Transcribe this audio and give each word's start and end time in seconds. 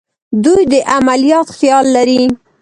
دوی 0.43 0.61
د 0.71 0.73
عملیاتو 0.95 1.53
خیال 1.57 1.85
لري. 1.95 2.21